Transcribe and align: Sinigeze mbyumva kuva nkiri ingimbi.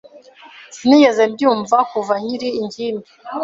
Sinigeze 0.75 1.21
mbyumva 1.31 1.77
kuva 1.91 2.13
nkiri 2.21 2.49
ingimbi. 2.61 3.09